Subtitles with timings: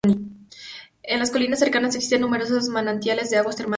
[1.03, 3.69] En las colinas cercanas existen numerosos manantiales de aguas termales.